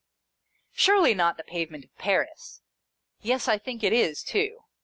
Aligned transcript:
Surely, 0.73 1.13
not 1.13 1.37
the 1.37 1.43
pavement 1.43 1.85
of 1.85 1.95
Paris 1.99 2.61
1 3.19 3.27
Yes, 3.29 3.47
I 3.47 3.59
think 3.59 3.83
it 3.83 3.93
is, 3.93 4.23
too. 4.23 4.63